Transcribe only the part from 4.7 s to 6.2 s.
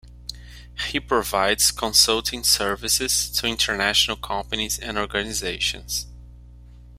and organizations.